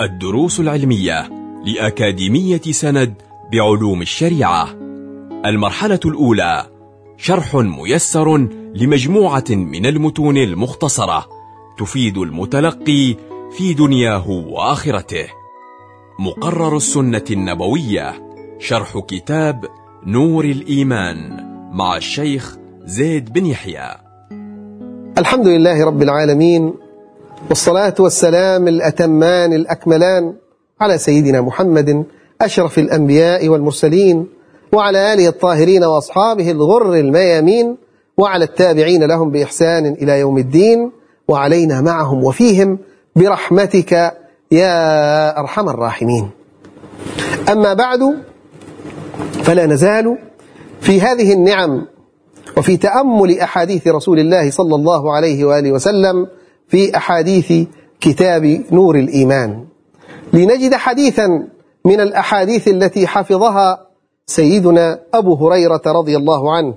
[0.00, 1.30] الدروس العلمية
[1.64, 3.14] لأكاديمية سند
[3.52, 4.68] بعلوم الشريعة.
[5.46, 6.66] المرحلة الأولى
[7.16, 8.36] شرح ميسر
[8.74, 11.26] لمجموعة من المتون المختصرة
[11.78, 13.16] تفيد المتلقي
[13.56, 15.26] في دنياه وآخرته.
[16.18, 18.14] مقرر السنة النبوية
[18.58, 19.64] شرح كتاب
[20.06, 23.96] نور الإيمان مع الشيخ زيد بن يحيى.
[25.18, 26.74] الحمد لله رب العالمين
[27.48, 30.34] والصلاة والسلام الأتمان الأكملان
[30.80, 32.04] على سيدنا محمد
[32.40, 34.26] أشرف الأنبياء والمرسلين
[34.72, 37.76] وعلى آله الطاهرين وأصحابه الغر الميامين
[38.16, 40.92] وعلى التابعين لهم بإحسان إلى يوم الدين
[41.28, 42.78] وعلينا معهم وفيهم
[43.16, 44.12] برحمتك
[44.50, 46.30] يا أرحم الراحمين.
[47.52, 48.00] أما بعد
[49.42, 50.18] فلا نزال
[50.80, 51.86] في هذه النعم
[52.56, 56.26] وفي تأمل أحاديث رسول الله صلى الله عليه وآله وسلم
[56.68, 57.68] في أحاديث
[58.00, 59.64] كتاب نور الإيمان.
[60.32, 61.48] لنجد حديثا
[61.84, 63.86] من الأحاديث التي حفظها
[64.26, 66.74] سيدنا أبو هريرة رضي الله عنه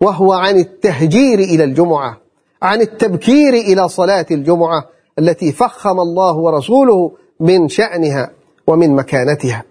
[0.00, 2.18] وهو عن التهجير إلى الجمعة
[2.62, 4.84] عن التبكير إلى صلاة الجمعة
[5.18, 8.30] التي فخم الله ورسوله من شأنها
[8.66, 9.64] ومن مكانتها.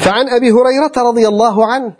[0.00, 1.92] فعن أبي هريرة رضي الله عنه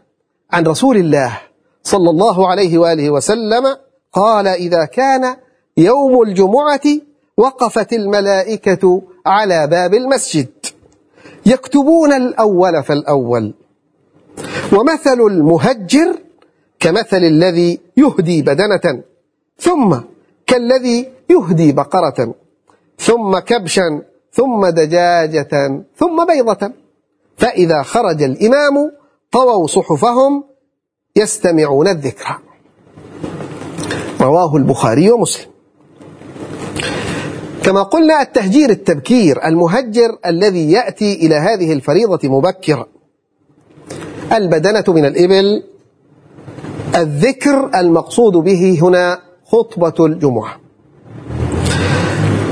[0.53, 1.41] عن رسول الله
[1.83, 3.77] صلى الله عليه وآله وسلم
[4.13, 5.37] قال إذا كان
[5.77, 6.81] يوم الجمعة
[7.37, 10.49] وقفت الملائكة على باب المسجد.
[11.47, 13.55] يكتبون الأول فالأول.
[14.73, 16.19] ومثل المهجر
[16.81, 19.03] كمثل الذي يهدي بدنة
[19.59, 19.97] ثم
[20.47, 22.35] كالذي يهدي بقرة
[22.99, 26.73] ثم كبشا ثم دجاجة ثم بيضة.
[27.37, 28.93] فإذا خرج الإمام
[29.33, 30.45] طووا صحفهم
[31.17, 32.39] يستمعون الذكر.
[34.21, 35.54] رواه البخاري ومسلم.
[37.65, 42.87] كما قلنا التهجير التبكير المهجر الذي يأتي إلى هذه الفريضة مبكرا.
[44.33, 45.63] البدنة من الإبل
[46.97, 50.61] الذكر المقصود به هنا خطبة الجمعة.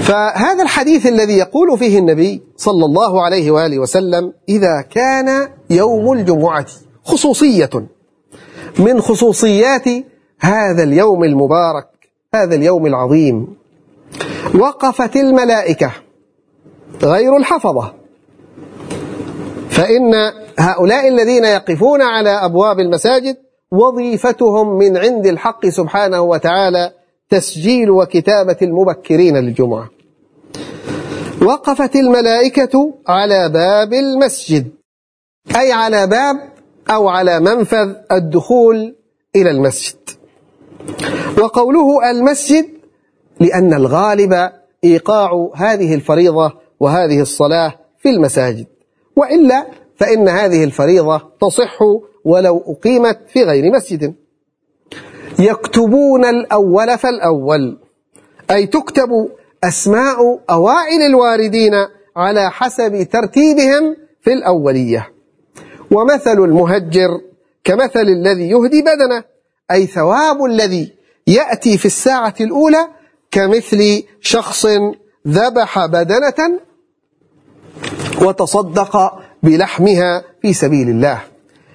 [0.00, 6.66] فهذا الحديث الذي يقول فيه النبي صلى الله عليه وآله وسلم إذا كان يوم الجمعة
[7.04, 7.70] خصوصية
[8.78, 9.88] من خصوصيات
[10.40, 11.88] هذا اليوم المبارك
[12.34, 13.61] هذا اليوم العظيم.
[14.54, 15.92] وقفت الملائكة
[17.02, 17.94] غير الحفظة.
[19.70, 20.14] فإن
[20.58, 23.36] هؤلاء الذين يقفون على أبواب المساجد
[23.70, 26.92] وظيفتهم من عند الحق سبحانه وتعالى
[27.30, 29.88] تسجيل وكتابة المبكرين للجمعة.
[31.42, 34.70] وقفت الملائكة على باب المسجد
[35.56, 36.36] أي على باب
[36.90, 38.96] أو على منفذ الدخول
[39.36, 39.96] إلى المسجد.
[41.38, 42.66] وقوله المسجد
[43.42, 44.50] لأن الغالب
[44.84, 48.66] إيقاع هذه الفريضة وهذه الصلاة في المساجد.
[49.16, 49.66] وإلا
[49.96, 51.78] فإن هذه الفريضة تصح
[52.24, 54.14] ولو أقيمت في غير مسجد.
[55.38, 57.78] يكتبون الأول فالأول
[58.50, 59.28] أي تكتب
[59.64, 61.72] أسماء أوائل الواردين
[62.16, 65.08] على حسب ترتيبهم في الأولية.
[65.90, 67.20] ومثل المهجر
[67.64, 69.24] كمثل الذي يهدي بدنه
[69.70, 70.92] أي ثواب الذي
[71.26, 72.88] يأتي في الساعة الأولى
[73.32, 74.66] كمثل شخص
[75.28, 76.60] ذبح بدنة
[78.22, 79.12] وتصدق
[79.42, 81.22] بلحمها في سبيل الله.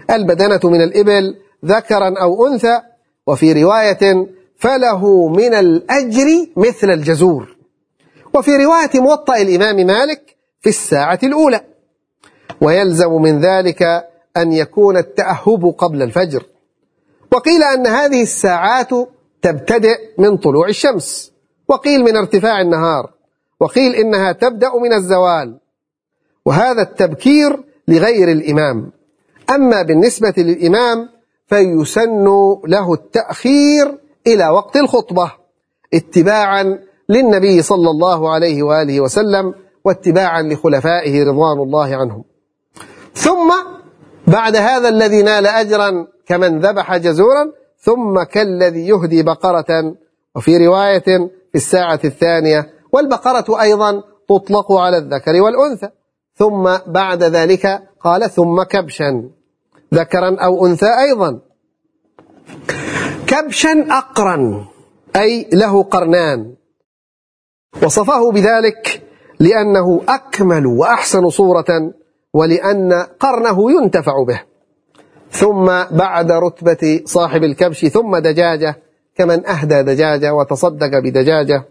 [0.09, 1.35] البدنة من الإبل
[1.65, 2.81] ذكرا أو أنثى
[3.27, 7.55] وفي رواية فله من الأجر مثل الجزور.
[8.33, 11.61] وفي رواية موطأ الإمام مالك في الساعة الأولى.
[12.61, 13.83] ويلزم من ذلك
[14.37, 16.43] أن يكون التأهب قبل الفجر.
[17.31, 18.89] وقيل أن هذه الساعات
[19.41, 21.36] تبتدئ من طلوع الشمس.
[21.67, 23.09] وقيل من ارتفاع النهار
[23.59, 25.57] وقيل إنها تبدأ من الزوال.
[26.45, 28.91] وهذا التبكير لغير الإمام.
[29.55, 31.09] أما بالنسبة للإمام
[31.47, 32.25] فيسن
[32.67, 35.31] له التأخير إلى وقت الخطبة
[35.93, 36.79] اتباعا
[37.09, 39.53] للنبي صلى الله عليه وآله وسلم
[39.85, 42.23] واتباعا لخلفائه رضوان الله عنهم.
[43.13, 43.53] ثم
[44.27, 49.95] بعد هذا الذي نال أجرا كمن ذبح جزورا ثم كالذي يهدي بقرة
[50.35, 55.89] وفي رواية في الساعة الثانية والبقرة أيضا تطلق على الذكر والأنثى.
[56.35, 59.29] ثم بعد ذلك قال ثم كبشا
[59.93, 61.39] ذكرا أو أنثى أيضا.
[63.27, 64.67] كبشا أقرا
[65.15, 66.55] أي له قرنان.
[67.83, 69.03] وصفه بذلك
[69.39, 71.93] لأنه أكمل وأحسن صورة
[72.33, 74.41] ولأن قرنه ينتفع به.
[75.31, 78.81] ثم بعد رتبة صاحب الكبش ثم دجاجة
[79.17, 81.63] كمن أهدى دجاجة وتصدق بدجاجة.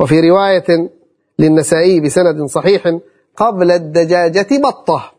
[0.00, 0.90] وفي رواية
[1.38, 2.98] للنسائي بسند صحيح
[3.36, 5.12] قبل الدجاجة بطة.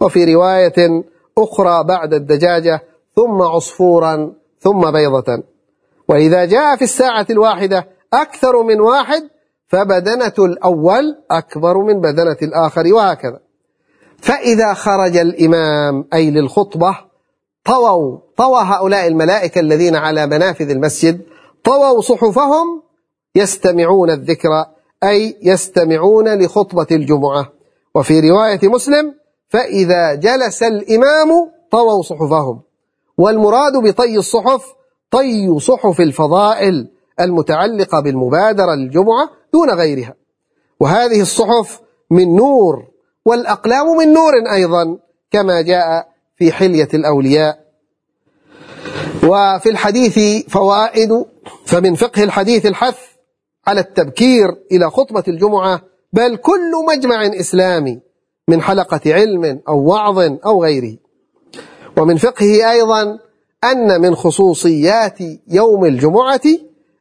[0.00, 1.04] وفي رواية
[1.38, 2.82] أخرى بعد الدجاجة
[3.16, 5.42] ثم عصفورا ثم بيضة.
[6.08, 9.28] وإذا جاء في الساعة الواحدة أكثر من واحد
[9.68, 13.40] فبدنة الأول أكبر من بدنة الآخر وهكذا.
[14.18, 17.09] فإذا خرج الإمام أي للخطبة
[17.64, 21.20] طووا طوى هؤلاء الملائكة الذين على منافذ المسجد
[21.64, 22.82] طووا صحفهم
[23.34, 24.66] يستمعون الذكر
[25.04, 27.52] أي يستمعون لخطبة الجمعة.
[27.94, 29.14] وفي رواية مسلم
[29.48, 32.60] فإذا جلس الإمام طووا صحفهم.
[33.18, 34.64] والمراد بطي الصحف
[35.10, 36.88] طي صحف الفضائل
[37.20, 40.14] المتعلقة بالمبادرة للجمعة دون غيرها.
[40.80, 41.80] وهذه الصحف
[42.10, 42.84] من نور
[43.24, 44.98] والأقلام من نور أيضا
[45.30, 46.09] كما جاء
[46.40, 47.60] في حلية الأولياء.
[49.24, 51.24] وفي الحديث فوائد
[51.64, 52.98] فمن فقه الحديث الحث
[53.66, 55.82] على التبكير إلى خطبة الجمعة
[56.12, 58.00] بل كل مجمع إسلامي
[58.48, 60.96] من حلقة علم أو وعظ أو غيره.
[61.98, 63.18] ومن فقهه أيضا
[63.64, 66.40] أن من خصوصيات يوم الجمعة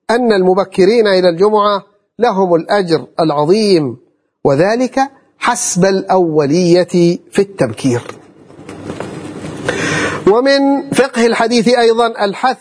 [0.10, 1.84] أن المبكرين إلى الجمعة
[2.20, 3.98] لهم الأجر العظيم
[4.44, 5.00] وذلك
[5.38, 8.19] حسب الأولية في التبكير.
[10.28, 12.58] ومن فقه الحديث أيضا الحث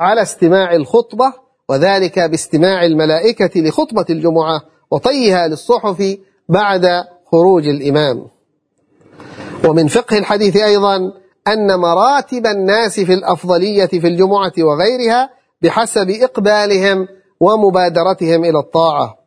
[0.00, 1.32] على استماع الخطبة
[1.68, 6.16] وذلك باستماع الملائكة لخطبة الجمعة وطيها للصحف
[6.48, 6.86] بعد
[7.32, 8.26] خروج الإمام.
[9.68, 10.96] ومن فقه الحديث أيضا
[11.48, 15.30] أن مراتب الناس في الأفضلية في الجمعة وغيرها
[15.62, 17.08] بحسب إقبالهم
[17.40, 19.18] ومبادرتهم إلى الطاعة.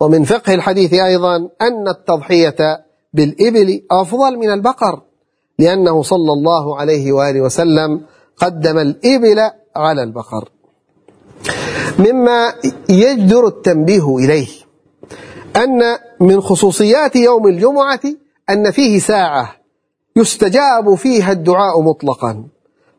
[0.00, 5.07] ومن فقه الحديث أيضا أن التضحية بالإبل أفضل من البقر.
[5.58, 8.00] لأنه صلى الله عليه وآله وسلم
[8.36, 10.48] قدم الإبل على البقر.
[11.98, 12.54] مما
[12.88, 14.48] يجدر التنبيه إليه
[15.56, 15.82] أن
[16.20, 18.00] من خصوصيات يوم الجمعة
[18.50, 19.54] أن فيه ساعة
[20.16, 22.44] يستجاب فيها الدعاء مطلقا.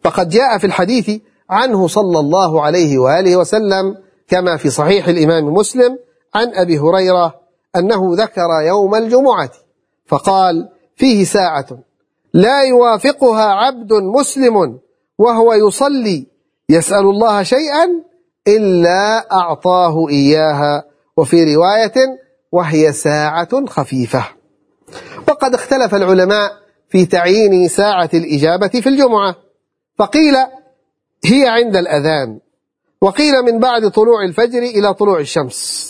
[0.04, 3.98] فقد جاء في الحديث عنه صلى الله عليه وآله وسلم
[4.28, 6.00] كما في صحيح الإمام مسلم
[6.36, 7.36] عن أبي هريرة
[7.76, 9.52] أنه ذكر يوم الجمعة
[10.06, 11.66] فقال فيه ساعة.
[12.34, 14.80] لا يوافقها عبد مسلم
[15.18, 16.28] وهو يصلي.
[16.70, 18.04] يسأل الله شيئا
[18.48, 20.84] إلا أعطاه إياها.
[21.18, 21.94] وفي رواية
[22.52, 24.26] وهي ساعة خفيفة.
[25.28, 26.52] وقد اختلف العلماء
[26.90, 29.36] في تعيين ساعة الإجابة في الجمعة.
[30.00, 30.36] فقيل
[31.26, 32.40] هي عند الأذان.
[33.02, 35.90] وقيل من بعد طلوع الفجر إلى طلوع الشمس.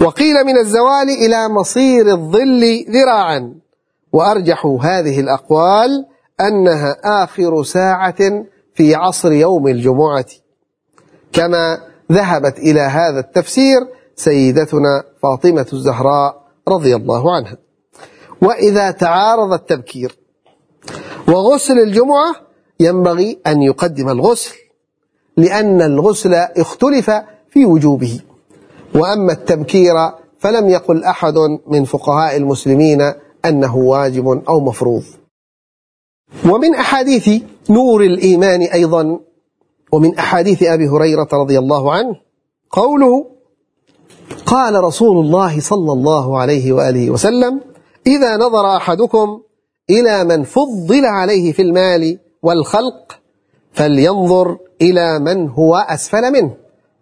[0.00, 3.54] وقيل من الزوال إلى مصير الظل ذراعا.
[4.12, 6.06] وأرجح هذه الأقوال
[6.40, 10.26] أنها آخر ساعة في عصر يوم الجمعة.
[11.32, 11.78] كما
[12.12, 13.80] ذهبت إلى هذا التفسير
[14.16, 17.56] سيدتنا فاطمة الزهراء رضي الله عنها.
[18.42, 20.18] وإذا تعارض التبكير
[21.28, 22.34] وغسل الجمعة
[22.80, 24.54] ينبغي أن يقدم الغسل
[25.36, 27.10] لأن الغسل اختلف
[27.50, 28.20] في وجوبه.
[28.94, 29.94] وأما التبكير
[30.38, 31.34] فلم يقل أحد
[31.66, 33.12] من فقهاء المسلمين
[33.44, 35.04] أنه واجب أو مفروض.
[36.44, 39.20] ومن أحاديث نور الإيمان أيضا
[39.92, 42.16] ومن أحاديث أبي هريرة رضي الله عنه
[42.70, 43.26] قوله
[44.46, 47.60] قال رسول الله صلى الله عليه وآله وسلم
[48.06, 49.40] إذا نظر أحدكم
[49.90, 53.18] إلى من فضل عليه في المال والخلق
[53.72, 56.56] فلينظر إلى من هو أسفل منه.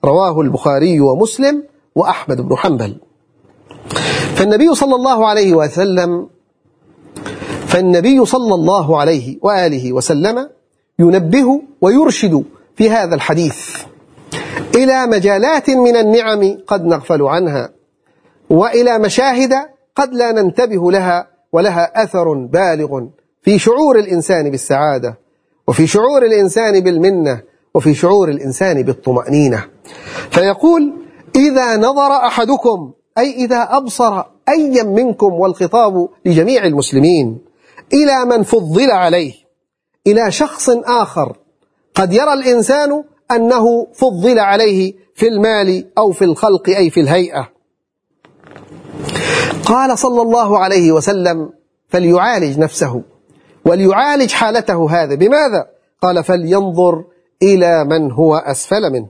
[0.04, 1.62] رواه البخاري ومسلم
[1.94, 2.96] وأحمد بن حنبل.
[4.38, 6.28] فالنبي صلى الله عليه وسلم
[7.66, 10.48] فالنبي صلى الله عليه وآله وسلم
[10.98, 12.44] ينبه ويرشد
[12.76, 13.56] في هذا الحديث
[14.74, 17.70] إلى مجالات من النعم قد نغفل عنها
[18.50, 19.52] وإلى مشاهد
[19.94, 23.06] قد لا ننتبه لها ولها أثر بالغ
[23.42, 25.18] في شعور الإنسان بالسعادة
[25.68, 27.40] وفي شعور الإنسان بالمنة
[27.74, 29.64] وفي شعور الإنسان بالطمأنينة.
[30.30, 30.92] فيقول
[31.36, 37.38] إذا نظر أحدكم أي إذا أبصر أيا منكم والخطاب لجميع المسلمين
[37.92, 39.32] إلى من فضل عليه
[40.06, 41.36] إلى شخص آخر
[41.94, 47.48] قد يرى الإنسان أنه فضل عليه في المال أو في الخلق أي في الهيئة.
[49.64, 51.50] قال صلى الله عليه وسلم
[51.88, 53.02] فليعالج نفسه
[53.64, 55.14] وليعالج حالته هذا.
[55.14, 55.66] بماذا؟
[56.02, 57.04] قال فلينظر
[57.42, 59.08] إلى من هو أسفل منه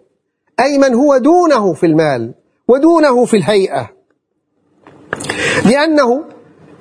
[0.61, 2.35] أي من هو دونه في المال
[2.69, 3.98] ودونه في الهيئة.
[5.67, 6.25] لأنه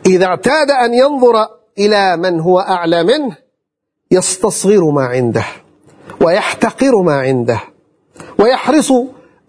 [0.06, 3.38] إذا اعتاد أن ينظر إلى من هو أعلى منه
[4.12, 5.46] يستصغر ما عنده
[6.22, 7.60] ويحتقر ما عنده
[8.40, 8.94] ويحرص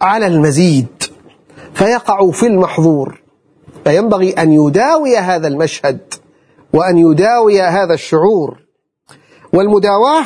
[0.03, 1.03] على المزيد
[1.75, 3.23] فيقع في المحظور.
[3.85, 6.15] فينبغي أن يداوي هذا المشهد
[6.73, 8.59] وأن يداوي هذا الشعور.
[9.53, 10.25] والمداواة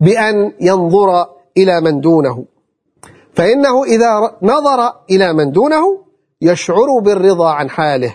[0.00, 2.44] بأن ينظر إلى من دونه.
[3.34, 6.04] فإنه إذا نظر إلى من دونه
[6.40, 8.14] يشعر بالرضا عن حاله.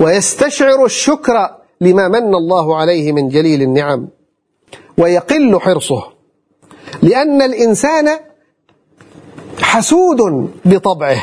[0.00, 4.08] ويستشعر الشكر لما من الله عليه من جليل النعم
[4.98, 6.04] ويقل حرصه.
[7.02, 8.08] لأن الإنسان
[9.60, 11.22] حسود بطبعه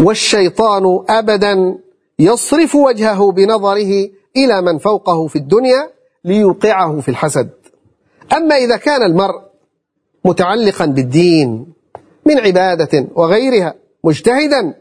[0.00, 1.78] والشيطان أبدا
[2.18, 5.90] يصرف وجهه بنظره إلى من فوقه في الدنيا
[6.24, 7.50] ليوقعه في الحسد.
[8.32, 9.40] أما إذا كان المرء
[10.24, 11.66] متعلقا بالدين
[12.26, 14.74] من عبادة وغيرها مجتهدا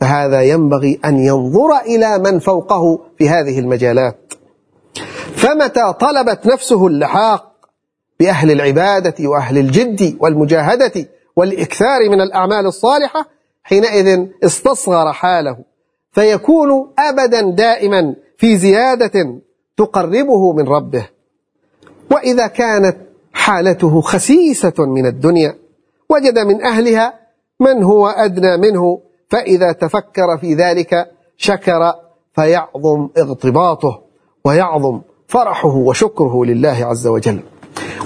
[0.00, 4.32] فهذا ينبغي أن ينظر إلى من فوقه في هذه المجالات.
[5.34, 7.50] فمتى طلبت نفسه اللحاق
[8.20, 13.28] بأهل العبادة وأهل الجد والمجاهدة والإكثار من الأعمال الصالحة
[13.62, 15.58] حينئذ استصغر حاله
[16.12, 19.40] فيكون أبدا دائما في زيادة
[19.76, 21.08] تقربه من ربه.
[22.10, 22.96] وإذا كانت
[23.32, 25.58] حالته خسيسة من الدنيا
[26.08, 27.14] وجد من أهلها
[27.60, 31.94] من هو أدنى منه فإذا تفكر في ذلك شكر
[32.34, 34.02] فيعظم اغتباطه
[34.44, 37.40] ويعظم فرحه وشكره لله عز وجل.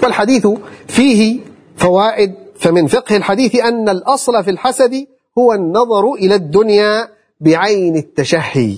[0.02, 0.46] والحديث
[0.86, 1.40] فيه
[1.76, 5.06] فوائد فمن فقه الحديث أن الأصل في الحسد
[5.38, 7.08] هو النظر إلى الدنيا
[7.40, 8.76] بعين التشهي.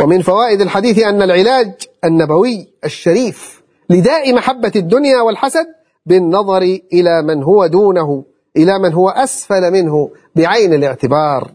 [0.00, 1.72] ومن فوائد الحديث أن العلاج
[2.04, 5.66] النبوي الشريف لداء محبة الدنيا والحسد
[6.06, 8.24] بالنظر إلى من هو دونه.
[8.58, 11.50] إلى من هو أسفل منه بعين الاعتبار.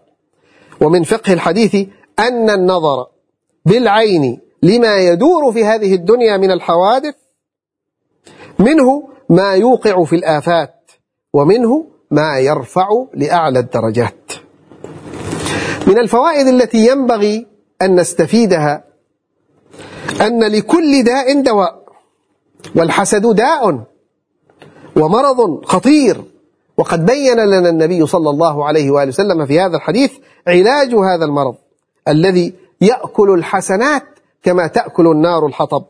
[0.81, 1.75] ومن فقه الحديث
[2.19, 3.05] أن النظر
[3.65, 7.15] بالعين لما يدور في هذه الدنيا من الحوادث
[8.59, 10.91] منه ما يوقع في الآفات
[11.33, 14.31] ومنه ما يرفع لأعلى الدرجات.
[15.87, 17.47] من الفوائد التي ينبغي
[17.81, 18.83] أن نستفيدها
[20.21, 21.83] أن لكل داء دواء
[22.75, 23.83] والحسد داء
[24.95, 26.32] ومرض خطير.
[26.83, 30.11] وقد بين لنا النبي صلى الله عليه وآله وسلم في هذا الحديث
[30.47, 31.55] علاج هذا المرض
[32.07, 34.03] الذي يأكل الحسنات
[34.43, 35.83] كما تأكل النار الحطب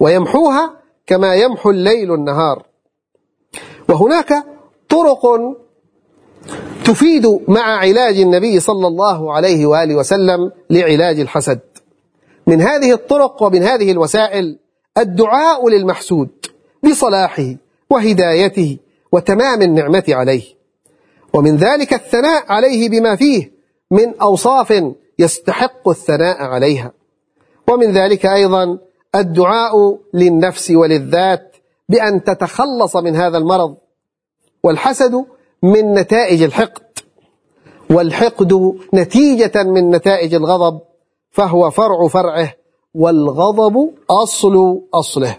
[0.00, 0.72] ويمحوها
[1.06, 2.62] كما يمحو الليل النهار.
[3.88, 4.44] وهناك
[4.88, 5.22] طرق
[6.84, 11.60] تفيد مع علاج النبي صلى الله عليه وآله وسلم لعلاج الحسد.
[12.46, 14.58] من هذه الطرق ومن هذه الوسائل
[14.98, 16.28] الدعاء للمحسود
[16.82, 17.54] بصلاحه
[17.90, 18.78] وهدايته
[19.12, 20.56] وتمام النعمة عليه.
[21.32, 23.52] ومن ذلك الثناء عليه بما فيه
[23.90, 24.82] من أوصاف
[25.18, 26.92] يستحق الثناء عليها.
[27.68, 28.78] ومن ذلك أيضا
[29.14, 31.56] الدعاء للنفس وللذات
[31.88, 33.76] بأن تتخلص من هذا المرض.
[34.62, 35.24] والحسد
[35.62, 36.82] من نتائج الحقد.
[37.90, 40.80] والحقد نتيجة من نتائج الغضب
[41.30, 42.52] فهو فرع فرعه
[42.94, 45.36] والغضب أصل أصله.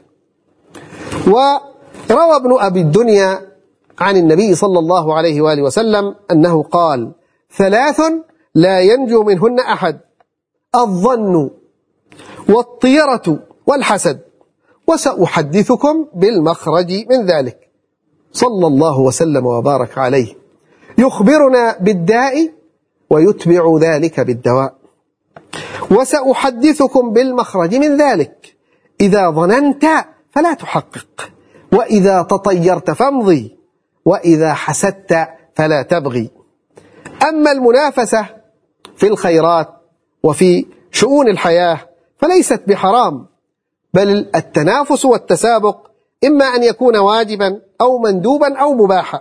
[1.27, 3.47] وروى ابن أبي الدنيا
[3.99, 7.11] عن النبي صلى الله عليه وآله وسلم أنه قال
[7.57, 8.01] ثلاث
[8.55, 9.99] لا ينجو منهن أحد
[10.75, 11.49] الظن
[12.49, 14.19] والطيرة والحسد
[14.87, 17.69] وسأحدثكم بالمخرج من ذلك.
[18.33, 20.35] صلى الله وسلم وبارك عليه.
[20.97, 22.53] يخبرنا بالداء
[23.09, 24.75] ويتبع ذلك بالدواء.
[25.91, 28.55] وسأحدثكم بالمخرج من ذلك.
[29.01, 29.85] إذا ظننت
[30.31, 31.29] فلا تحقق
[31.73, 33.56] وإذا تطيرت فامضي.
[34.07, 36.29] وإذا حسدت فلا تبغي.
[37.29, 38.25] أما المنافسة
[38.95, 39.67] في الخيرات
[40.23, 41.79] وفي شؤون الحياة
[42.17, 43.25] فليست بحرام
[43.93, 45.77] بل التنافس والتسابق
[46.25, 49.19] إما أن يكون واجبا أو مندوبا أو مباحا.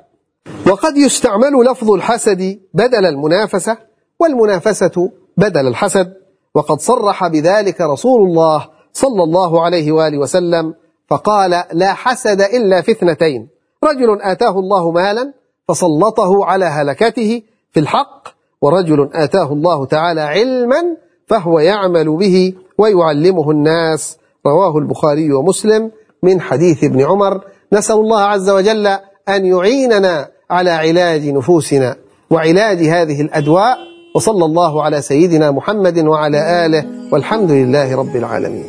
[0.67, 3.77] وقد يستعمل لفظ الحسد بدل المنافسة
[4.21, 6.15] والمنافسة بدل الحسد.
[6.55, 10.75] وقد صرح بذلك رسول الله صلى الله عليه وآله وسلم
[11.09, 13.56] فقال لا حسد إلا في اثنتين
[13.87, 15.33] رجل آتاه الله مالا
[15.69, 18.29] فسلطه على هلكته في الحق
[18.63, 20.83] ورجل آتاه الله تعالى علما
[21.27, 24.19] فهو يعمل به ويعلمه الناس.
[24.47, 25.91] رواه البخاري ومسلم
[26.23, 27.41] من حديث ابن عمر
[27.73, 28.87] نسأل الله عز وجل
[29.29, 31.97] أن يعيننا على علاج نفوسنا
[32.31, 33.79] وعلاج هذه الأدواء
[34.15, 38.65] وصلى الله على سيدنا محمد وعلى آله والحمد لله رب العالمين.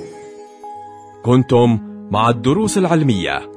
[1.25, 1.79] كنتم
[2.11, 3.56] مع الدروس العلمية.